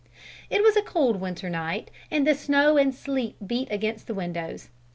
It 0.49 0.63
was 0.63 0.75
a 0.75 0.81
cold 0.81 1.21
winter 1.21 1.47
night, 1.47 1.91
and 2.09 2.25
the 2.25 2.33
snow 2.33 2.75
and 2.75 2.91
sleet 2.91 3.35
beat 3.47 3.71
against 3.71 4.07
the 4.07 4.15
windows. 4.15 4.69